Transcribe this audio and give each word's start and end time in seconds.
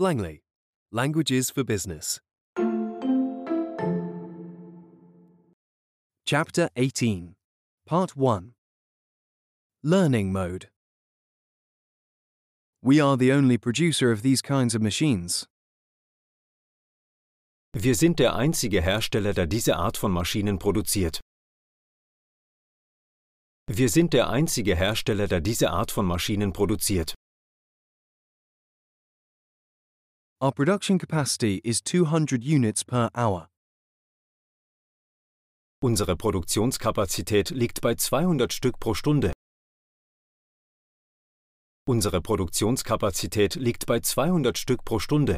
Langley, 0.00 0.40
Languages 0.90 1.50
for 1.50 1.62
Business. 1.62 2.20
Chapter 6.24 6.70
18, 6.74 7.34
Part 7.84 8.16
1 8.16 8.54
Learning 9.84 10.32
Mode. 10.32 10.68
We 12.80 12.98
are 12.98 13.18
the 13.18 13.30
only 13.30 13.58
producer 13.58 14.10
of 14.10 14.22
these 14.22 14.40
kinds 14.40 14.74
of 14.74 14.80
machines. 14.80 15.46
Wir 17.74 17.94
sind 17.94 18.18
der 18.18 18.34
einzige 18.34 18.80
Hersteller, 18.80 19.34
der 19.34 19.46
diese 19.46 19.76
Art 19.76 19.98
von 19.98 20.12
Maschinen 20.12 20.58
produziert. 20.58 21.20
Wir 23.68 23.90
sind 23.90 24.14
der 24.14 24.30
einzige 24.30 24.74
Hersteller, 24.74 25.28
der 25.28 25.42
diese 25.42 25.68
Art 25.68 25.90
von 25.90 26.06
Maschinen 26.06 26.54
produziert. 26.54 27.14
Our 30.42 30.52
production 30.52 30.98
capacity 30.98 31.60
is 31.64 31.82
200 31.82 32.42
units 32.42 32.82
per 32.82 33.10
hour. 33.14 33.50
Unsere 35.82 36.16
Produktionskapazität 36.16 37.50
liegt 37.50 37.82
bei 37.82 37.94
200 37.94 38.50
Stück 38.50 38.80
pro 38.80 38.94
Stunde. 38.94 39.34
Unsere 41.86 42.22
Produktionskapazität 42.22 43.56
liegt 43.56 43.84
bei 43.84 44.00
200 44.00 44.56
Stück 44.56 44.82
pro 44.86 44.98
Stunde. 44.98 45.36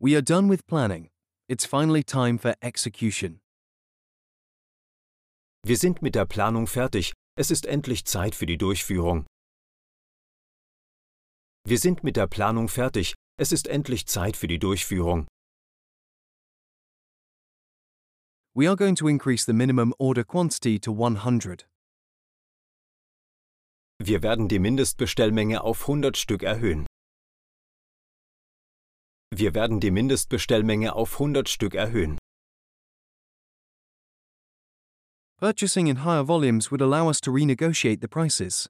We 0.00 0.14
are 0.14 0.22
done 0.22 0.48
with 0.48 0.64
planning. 0.68 1.08
It's 1.48 1.66
finally 1.66 2.04
time 2.04 2.38
for 2.38 2.54
execution. 2.60 3.40
Wir 5.64 5.76
sind 5.76 6.00
mit 6.00 6.14
der 6.14 6.26
Planung 6.26 6.68
fertig. 6.68 7.12
Es 7.36 7.50
ist 7.50 7.66
endlich 7.66 8.04
Zeit 8.04 8.36
für 8.36 8.46
die 8.46 8.56
Durchführung. 8.56 9.26
Wir 11.68 11.78
sind 11.78 12.04
mit 12.04 12.16
der 12.16 12.28
Planung 12.28 12.68
fertig. 12.68 13.14
Es 13.40 13.50
ist 13.50 13.66
endlich 13.66 14.06
Zeit 14.06 14.36
für 14.36 14.46
die 14.46 14.60
Durchführung. 14.60 15.26
We 18.54 18.68
are 18.68 18.76
going 18.76 18.94
to 18.94 19.08
increase 19.08 19.46
the 19.46 19.52
minimum 19.52 19.92
order 19.98 20.22
quantity 20.22 20.78
to 20.78 20.92
100. 20.92 21.66
Wir 23.98 24.22
werden 24.22 24.46
die 24.46 24.60
Mindestbestellmenge 24.60 25.64
auf 25.64 25.80
100 25.82 26.16
Stück 26.16 26.44
erhöhen. 26.44 26.86
Wir 29.34 29.54
werden 29.54 29.80
die 29.80 29.90
Mindestbestellmenge 29.90 30.94
auf 30.94 31.14
100 31.14 31.48
Stück 31.48 31.74
erhöhen. 31.74 32.16
Purchasing 35.40 35.88
in 35.88 36.04
higher 36.04 36.22
volumes 36.22 36.70
would 36.70 36.80
allow 36.80 37.08
us 37.08 37.20
to 37.20 37.32
renegotiate 37.32 38.00
the 38.00 38.08
prices. 38.08 38.68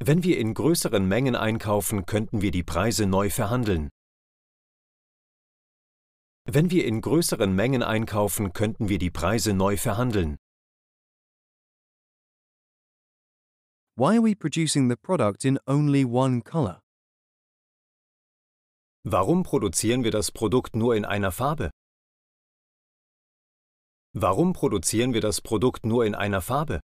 Wenn 0.00 0.22
wir 0.22 0.38
in 0.38 0.54
größeren 0.54 1.06
Mengen 1.08 1.34
einkaufen, 1.34 2.06
könnten 2.06 2.40
wir 2.40 2.52
die 2.52 2.62
Preise 2.62 3.06
neu 3.06 3.30
verhandeln. 3.30 3.88
Wenn 6.44 6.70
wir 6.70 6.86
in 6.86 7.00
größeren 7.00 7.52
Mengen 7.52 7.82
einkaufen, 7.82 8.52
könnten 8.52 8.88
wir 8.88 8.98
die 8.98 9.10
Preise 9.10 9.54
neu 9.54 9.76
verhandeln. 9.76 10.36
Why 13.96 14.16
are 14.16 14.22
we 14.22 14.36
producing 14.36 14.88
the 14.88 14.94
product 14.94 15.44
in 15.44 15.58
only 15.66 16.04
one 16.04 16.42
color? 16.42 16.80
Warum 19.02 19.42
produzieren 19.42 20.04
wir 20.04 20.12
das 20.12 20.30
Produkt 20.30 20.76
nur 20.76 20.94
in 20.94 21.04
einer 21.04 21.32
Farbe? 21.32 21.70
Warum 24.14 24.52
produzieren 24.52 25.12
wir 25.12 25.20
das 25.20 25.40
Produkt 25.40 25.84
nur 25.84 26.06
in 26.06 26.14
einer 26.14 26.40
Farbe? 26.40 26.80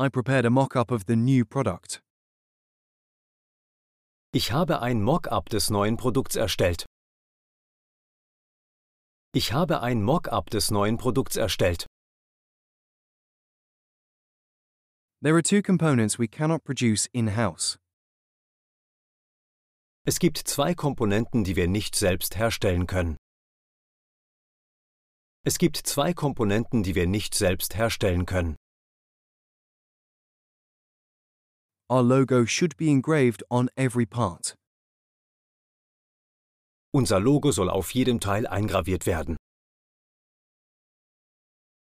I 0.00 0.08
prepared 0.08 0.46
a 0.46 0.50
mock-up 0.50 0.92
of 0.92 1.06
the 1.06 1.16
new 1.16 1.44
product. 1.44 2.00
Ich 4.32 4.52
habe 4.52 4.80
ein 4.80 5.02
Mock-up 5.02 5.48
des 5.48 5.70
neuen 5.70 5.96
Produkts 5.96 6.36
erstellt. 6.36 6.86
Ich 9.34 9.52
habe 9.52 9.82
ein 9.82 10.04
Mock-up 10.04 10.50
des 10.50 10.70
neuen 10.70 10.98
Produkts 10.98 11.34
erstellt. 11.34 11.86
There 15.20 15.34
are 15.34 15.42
two 15.42 15.62
components 15.62 16.16
we 16.16 16.28
cannot 16.28 16.62
produce 16.62 17.08
in-house. 17.12 17.76
Es 20.06 20.20
gibt 20.20 20.38
zwei 20.38 20.76
Komponenten, 20.76 21.42
die 21.42 21.56
wir 21.56 21.66
nicht 21.66 21.96
selbst 21.96 22.36
herstellen 22.36 22.86
können. 22.86 23.16
Es 25.44 25.58
gibt 25.58 25.76
zwei 25.76 26.14
Komponenten, 26.14 26.84
die 26.84 26.94
wir 26.94 27.08
nicht 27.08 27.34
selbst 27.34 27.74
herstellen 27.74 28.24
können. 28.24 28.54
Our 31.90 32.02
logo 32.02 32.44
should 32.44 32.76
be 32.76 32.90
engraved 32.90 33.42
on 33.50 33.70
every 33.76 34.04
part. 34.04 34.54
Unser 36.92 37.20
Logo 37.20 37.50
soll 37.50 37.70
auf 37.70 37.94
jedem 37.94 38.18
Teil 38.20 38.46
eingraviert 38.46 39.06
werden. 39.06 39.36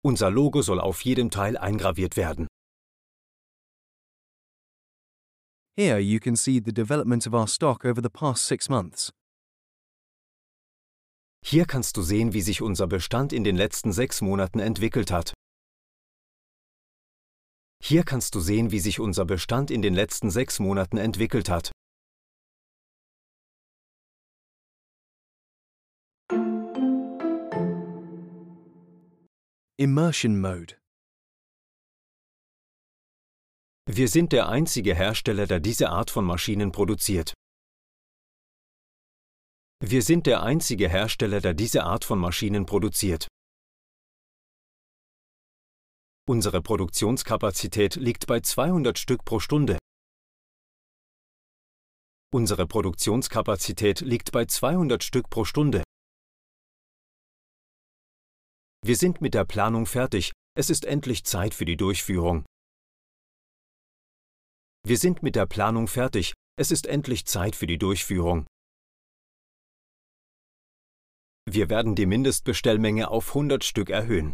Unser 0.04 0.30
Logo 0.30 0.62
soll 0.62 0.80
auf 0.80 1.02
jedem 1.02 1.30
Teil 1.30 1.58
eingraviert 1.58 2.16
werden. 2.16 2.48
Here 5.78 6.00
you 6.00 6.20
can 6.20 6.36
see 6.36 6.60
the 6.60 6.74
development 6.74 7.28
of 7.28 7.34
our 7.34 7.48
stock 7.48 7.86
over 7.86 8.02
the 8.02 8.10
past 8.10 8.46
six 8.46 8.70
months. 8.70 9.12
Hier 11.46 11.66
kannst 11.66 11.98
du 11.98 12.02
sehen, 12.02 12.34
wie 12.34 12.42
sich 12.42 12.62
unser 12.62 12.88
Bestand 12.88 13.32
in 13.32 13.44
den 13.44 13.56
letzten 13.56 13.94
sechs 13.94 14.22
Monaten 14.22 14.60
entwickelt 14.60 15.12
hat. 15.12 15.34
Hier 17.90 18.04
kannst 18.04 18.36
du 18.36 18.42
sehen, 18.42 18.72
wie 18.72 18.82
sich 18.82 19.00
unser 19.00 19.24
Bestand 19.24 19.72
in 19.72 19.82
den 19.82 19.94
letzten 19.94 20.30
sechs 20.30 20.60
Monaten 20.60 20.98
entwickelt 20.98 21.48
hat. 21.48 21.72
Immersion 29.78 30.42
Mode. 30.42 30.76
Wir 33.90 34.10
sind 34.10 34.34
der 34.34 34.50
einzige 34.50 34.94
Hersteller, 34.94 35.48
der 35.48 35.62
diese 35.62 35.90
Art 35.90 36.12
von 36.12 36.26
Maschinen 36.26 36.74
produziert. 36.74 37.34
Wir 39.82 40.02
sind 40.02 40.26
der 40.26 40.44
einzige 40.44 40.90
Hersteller, 40.90 41.40
der 41.40 41.54
diese 41.54 41.86
Art 41.86 42.04
von 42.04 42.20
Maschinen 42.20 42.66
produziert. 42.66 43.30
Unsere 46.30 46.62
Produktionskapazität 46.62 47.96
liegt 47.96 48.28
bei 48.28 48.42
200 48.42 49.00
Stück 49.00 49.24
pro 49.24 49.40
Stunde. 49.40 49.78
Unsere 52.34 52.68
Produktionskapazität 52.68 54.02
liegt 54.02 54.34
bei 54.34 54.44
200 54.44 55.02
Stück 55.02 55.30
pro 55.30 55.46
Stunde. 55.46 55.84
Wir 58.84 58.98
sind 58.98 59.22
mit 59.22 59.36
der 59.36 59.46
Planung 59.46 59.86
fertig. 59.86 60.34
Es 60.54 60.70
ist 60.70 60.84
endlich 60.84 61.24
Zeit 61.24 61.54
für 61.54 61.64
die 61.64 61.78
Durchführung. 61.78 62.46
Wir 64.84 64.98
sind 64.98 65.24
mit 65.24 65.38
der 65.38 65.46
Planung 65.46 65.88
fertig. 65.88 66.34
Es 66.60 66.72
ist 66.72 66.88
endlich 66.88 67.26
Zeit 67.26 67.56
für 67.56 67.68
die 67.68 67.78
Durchführung. 67.78 68.46
Wir 71.50 71.70
werden 71.70 71.96
die 71.96 72.06
Mindestbestellmenge 72.06 73.10
auf 73.10 73.30
100 73.30 73.64
Stück 73.64 73.90
erhöhen. 73.90 74.34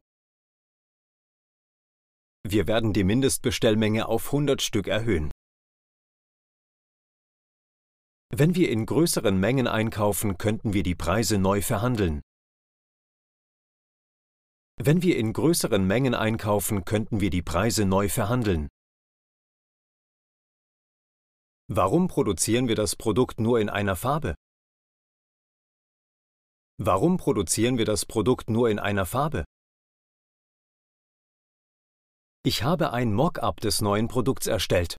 Wir 2.45 2.67
werden 2.67 2.91
die 2.91 3.05
Mindestbestellmenge 3.05 4.07
auf 4.07 4.25
100 4.27 4.61
Stück 4.61 4.87
erhöhen. 4.87 5.31
Wenn 8.35 8.53
wir 8.55 8.69
in 8.69 8.85
größeren 8.85 9.39
Mengen 9.39 9.67
einkaufen, 9.67 10.37
könnten 10.37 10.73
wir 10.73 10.83
die 10.83 10.95
Preise 10.95 11.37
neu 11.37 11.61
verhandeln. 11.61 12.21
Wenn 14.77 15.01
wir 15.03 15.17
in 15.17 15.31
größeren 15.31 15.85
Mengen 15.85 16.15
einkaufen, 16.15 16.83
könnten 16.83 17.21
wir 17.21 17.29
die 17.29 17.43
Preise 17.43 17.85
neu 17.85 18.09
verhandeln. 18.09 18.67
Warum 21.67 22.07
produzieren 22.07 22.67
wir 22.67 22.75
das 22.75 22.95
Produkt 22.95 23.39
nur 23.39 23.59
in 23.61 23.69
einer 23.69 23.95
Farbe? 23.95 24.35
Warum 26.77 27.17
produzieren 27.17 27.77
wir 27.77 27.85
das 27.85 28.05
Produkt 28.05 28.49
nur 28.49 28.69
in 28.69 28.79
einer 28.79 29.05
Farbe? 29.05 29.45
Ich 32.45 32.61
habe 32.61 32.91
ein 32.91 33.13
Mock-up 33.13 33.61
des 33.61 33.79
neuen 33.79 34.09
Produkts 34.09 34.47
erstellt. 34.47 34.97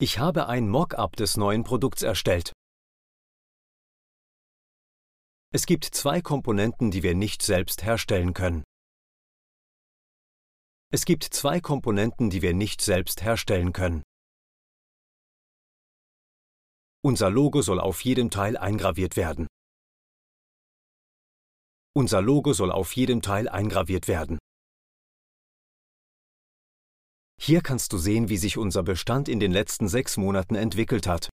Ich 0.00 0.18
habe 0.18 0.48
ein 0.48 0.68
Mock-up 0.68 1.14
des 1.14 1.36
neuen 1.36 1.62
Produkts 1.62 2.02
erstellt. 2.02 2.52
Es 5.54 5.66
gibt 5.66 5.84
zwei 5.84 6.20
Komponenten, 6.20 6.90
die 6.90 7.04
wir 7.04 7.14
nicht 7.14 7.42
selbst 7.42 7.84
herstellen 7.84 8.34
können. 8.34 8.64
Es 10.90 11.04
gibt 11.04 11.22
zwei 11.22 11.60
Komponenten, 11.60 12.28
die 12.28 12.42
wir 12.42 12.54
nicht 12.54 12.80
selbst 12.80 13.22
herstellen 13.22 13.72
können. 13.72 14.02
Unser 17.04 17.30
Logo 17.30 17.62
soll 17.62 17.78
auf 17.78 18.04
jedem 18.04 18.30
Teil 18.30 18.56
eingraviert 18.56 19.16
werden. 19.16 19.46
Unser 21.94 22.20
Logo 22.20 22.52
soll 22.52 22.72
auf 22.72 22.96
jedem 22.96 23.22
Teil 23.22 23.48
eingraviert 23.48 24.08
werden. 24.08 24.37
Hier 27.48 27.62
kannst 27.62 27.94
du 27.94 27.96
sehen, 27.96 28.28
wie 28.28 28.36
sich 28.36 28.58
unser 28.58 28.82
Bestand 28.82 29.26
in 29.26 29.40
den 29.40 29.52
letzten 29.52 29.88
sechs 29.88 30.18
Monaten 30.18 30.54
entwickelt 30.54 31.06
hat. 31.06 31.30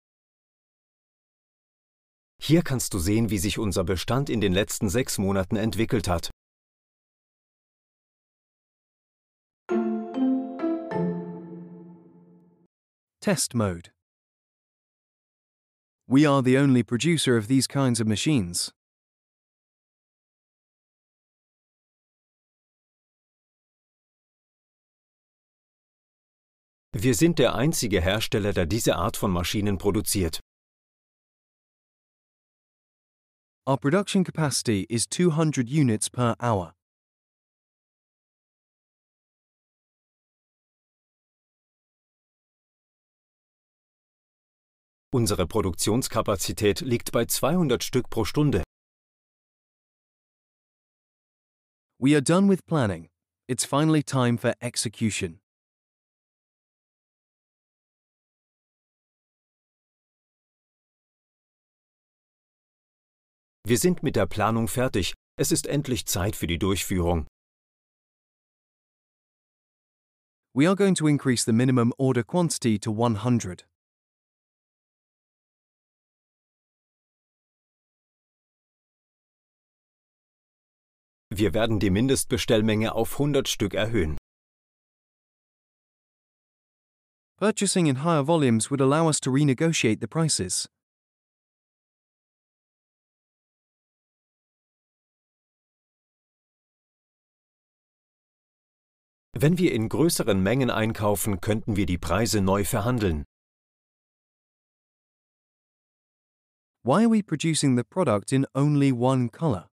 Hier 2.38 2.64
kannst 2.64 2.94
du 2.94 3.00
sehen, 3.00 3.30
wie 3.30 3.38
sich 3.38 3.58
unser 3.58 3.86
Bestand 3.86 4.30
in 4.30 4.42
den 4.42 4.52
letzten 4.52 4.90
sechs 4.90 5.18
Monaten 5.18 5.56
entwickelt 5.56 6.10
hat. 6.10 6.30
Test 13.22 13.54
mode. 13.54 13.94
We 16.08 16.28
are 16.28 16.44
the 16.44 16.58
only 16.58 16.84
producer 16.84 17.38
of 17.38 17.48
these 17.48 17.70
kinds 17.70 18.02
of 18.02 18.08
machines. 18.08 18.74
Wir 26.94 27.16
sind 27.16 27.40
der 27.40 27.56
einzige 27.56 28.02
Hersteller, 28.02 28.52
der 28.52 28.66
diese 28.66 28.98
Art 28.98 29.16
von 29.16 29.32
Maschinen 29.32 29.78
produziert. 29.78 30.42
Our 33.66 33.78
production 33.78 34.26
capacity 34.26 34.86
is 34.90 35.08
200 35.08 35.70
units 35.70 36.10
per 36.10 36.36
hour. 36.42 36.74
Unsere 45.14 45.48
Produktionskapazität 45.48 46.82
liegt 46.82 47.14
bei 47.14 47.26
200 47.26 47.84
Stück 47.84 48.10
pro 48.10 48.26
Stunde. 48.26 48.64
We 52.00 52.16
are 52.16 52.22
done 52.22 52.50
with 52.50 52.66
planning. 52.66 53.08
It's 53.48 53.64
finally 53.64 54.04
time 54.04 54.38
for 54.38 54.54
execution. 54.60 55.40
Wir 63.64 63.78
sind 63.78 64.02
mit 64.02 64.16
der 64.16 64.26
Planung 64.26 64.68
fertig. 64.68 65.14
Es 65.38 65.52
ist 65.52 65.68
endlich 65.68 66.06
Zeit 66.06 66.36
für 66.36 66.48
die 66.48 66.58
Durchführung. 66.58 67.28
We 70.54 70.68
are 70.68 70.76
going 70.76 70.96
to 70.96 71.08
increase 71.08 71.46
the 71.46 71.54
minimum 71.54 71.94
order 71.98 72.24
quantity 72.24 72.80
to 72.80 72.92
100. 72.92 73.66
Wir 81.30 81.54
werden 81.54 81.80
die 81.80 81.90
Mindestbestellmenge 81.90 82.94
auf 82.94 83.14
100 83.14 83.48
Stück 83.48 83.74
erhöhen. 83.74 84.18
Purchasing 87.38 87.86
in 87.88 88.04
higher 88.04 88.28
volumes 88.28 88.70
would 88.70 88.82
allow 88.82 89.08
us 89.08 89.20
to 89.22 89.32
renegotiate 89.32 90.02
the 90.02 90.08
prices. 90.08 90.68
Wenn 99.44 99.58
wir 99.58 99.74
in 99.74 99.90
größeren 99.90 100.44
Mengen 100.44 100.70
einkaufen, 100.70 101.42
könnten 101.42 101.76
wir 101.76 101.88
die 101.88 101.98
Preise 101.98 102.42
neu 102.42 102.64
verhandeln. 102.64 103.24
Why 106.84 107.06
are 107.06 107.10
we 107.10 107.24
producing 107.24 107.76
the 107.76 107.84
product 107.84 108.32
in 108.32 108.46
only 108.54 108.92
one 108.92 109.30
color? 109.30 109.68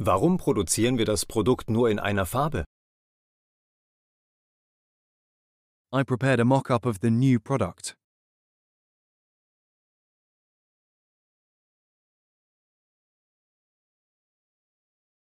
Warum 0.00 0.36
produzieren 0.36 0.96
wir 0.96 1.06
das 1.06 1.26
Produkt 1.26 1.68
nur 1.68 1.90
in 1.90 1.98
einer 1.98 2.24
Farbe? 2.24 2.62
I 5.92 6.04
prepared 6.04 6.38
a 6.38 6.44
mock 6.44 6.70
up 6.70 6.86
of 6.86 6.98
the 7.02 7.10
new 7.10 7.40
product. 7.40 7.97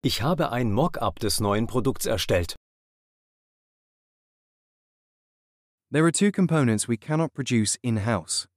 Ich 0.05 0.21
habe 0.21 0.51
ein 0.51 0.73
Mock-up 0.73 1.17
des 1.19 1.39
neuen 1.39 1.65
Produkts 1.65 2.05
erstellt. 2.05 2.57
There 5.91 6.03
are 6.03 6.11
two 6.11 6.29
components 6.29 6.89
we 6.89 6.97
cannot 6.97 7.33
produce 7.33 7.77
in 7.81 8.05
house. 8.05 8.49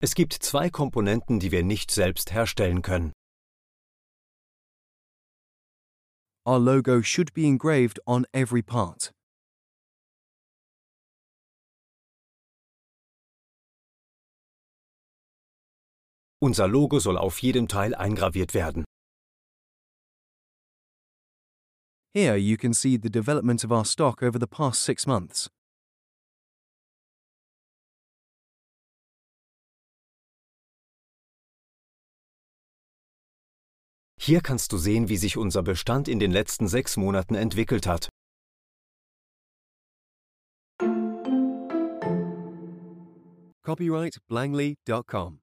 Es 0.00 0.14
gibt 0.14 0.34
zwei 0.34 0.70
Komponenten, 0.70 1.40
die 1.40 1.50
wir 1.50 1.64
nicht 1.64 1.90
selbst 1.90 2.30
herstellen 2.32 2.82
können. 2.82 3.12
Our 6.46 6.60
logo 6.60 7.02
should 7.02 7.34
be 7.34 7.44
engraved 7.44 7.98
on 8.06 8.24
every 8.32 8.62
part. 8.62 9.10
Unser 16.42 16.68
Logo 16.68 17.00
soll 17.00 17.18
auf 17.18 17.42
jedem 17.42 17.68
Teil 17.68 17.94
eingraviert 17.94 18.54
werden. 18.54 18.84
Here 22.14 22.36
you 22.36 22.56
can 22.56 22.72
see 22.72 22.98
the 23.00 23.10
development 23.10 23.62
of 23.62 23.70
our 23.70 23.84
stock 23.84 24.22
over 24.22 24.38
the 24.40 24.46
past 24.46 24.82
six 24.82 25.06
months. 25.06 25.50
Hier 34.18 34.40
kannst 34.40 34.72
du 34.72 34.78
sehen, 34.78 35.08
wie 35.08 35.16
sich 35.16 35.36
unser 35.36 35.62
Bestand 35.62 36.08
in 36.08 36.18
den 36.18 36.30
letzten 36.30 36.68
sechs 36.68 36.96
Monaten 36.96 37.34
entwickelt 37.34 37.86
hat. 37.86 38.08
Copyright 43.62 44.18
Blangley.com. 44.26 45.40